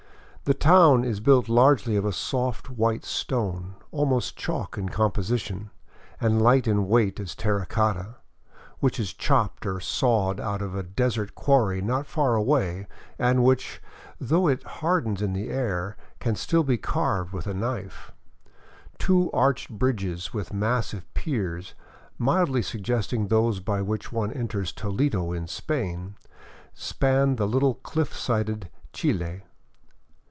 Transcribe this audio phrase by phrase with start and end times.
[0.45, 5.69] The town is built largely of a soft white stone, almost chalk in com position,
[6.19, 8.15] and light in weight as terra cotta,
[8.79, 12.87] which is chopped or sawed out of a desert quarry not far away
[13.17, 13.81] and which,
[14.19, 18.11] though it hardens in the air, can still be carved with a knife.
[18.97, 21.75] Two arched bridges with massive piers,
[22.17, 26.15] mildly suggesting those by which one enters Toledo in Spain,
[26.73, 29.43] span the little cliff sided Chili.